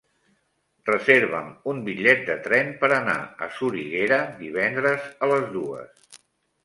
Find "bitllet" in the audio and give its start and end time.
1.89-2.25